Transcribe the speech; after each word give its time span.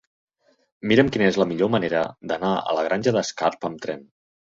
Mira'm 0.91 1.09
quina 1.15 1.27
és 1.31 1.37
la 1.41 1.45
millor 1.51 1.69
manera 1.73 2.01
d'anar 2.31 2.49
a 2.57 2.73
la 2.79 2.87
Granja 2.87 3.13
d'Escarp 3.19 3.69
amb 3.71 3.85
tren. 3.85 4.03